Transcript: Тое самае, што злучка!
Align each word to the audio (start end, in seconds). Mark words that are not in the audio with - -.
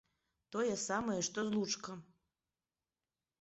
Тое 0.53 0.71
самае, 0.83 1.17
што 1.27 1.39
злучка! 1.51 1.91